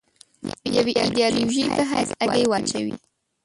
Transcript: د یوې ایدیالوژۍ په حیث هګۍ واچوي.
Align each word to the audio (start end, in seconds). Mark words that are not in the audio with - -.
د 0.47 0.49
یوې 0.77 0.93
ایدیالوژۍ 1.03 1.63
په 1.75 1.83
حیث 1.91 2.09
هګۍ 2.19 2.43
واچوي. 2.47 2.93